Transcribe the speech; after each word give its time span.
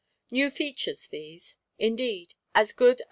New 0.31 0.49
features 0.49 1.07
these. 1.09 1.59
Indeed, 1.77 2.33
as 2.55 2.73
good 2.73 2.93
M. 2.99 2.99